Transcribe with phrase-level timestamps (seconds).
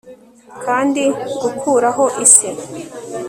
[0.63, 1.03] kandi
[1.41, 2.49] gukuraho isi